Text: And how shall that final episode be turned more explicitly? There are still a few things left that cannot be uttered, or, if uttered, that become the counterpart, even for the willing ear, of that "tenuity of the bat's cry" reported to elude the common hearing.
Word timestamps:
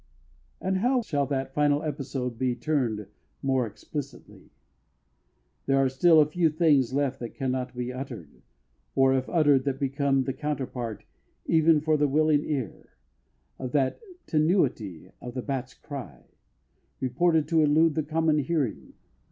And 0.59 0.77
how 0.77 1.03
shall 1.03 1.27
that 1.27 1.53
final 1.53 1.83
episode 1.83 2.39
be 2.39 2.55
turned 2.55 3.05
more 3.43 3.67
explicitly? 3.67 4.49
There 5.67 5.77
are 5.77 5.89
still 5.89 6.19
a 6.19 6.25
few 6.25 6.49
things 6.49 6.91
left 6.91 7.19
that 7.19 7.35
cannot 7.35 7.75
be 7.75 7.93
uttered, 7.93 8.41
or, 8.95 9.13
if 9.13 9.29
uttered, 9.29 9.63
that 9.65 9.79
become 9.79 10.23
the 10.23 10.33
counterpart, 10.33 11.05
even 11.45 11.81
for 11.81 11.97
the 11.97 12.07
willing 12.07 12.43
ear, 12.45 12.95
of 13.59 13.73
that 13.73 13.99
"tenuity 14.25 15.11
of 15.21 15.35
the 15.35 15.43
bat's 15.43 15.75
cry" 15.75 16.23
reported 16.99 17.47
to 17.49 17.61
elude 17.61 17.93
the 17.93 18.01
common 18.01 18.39
hearing. 18.39 18.93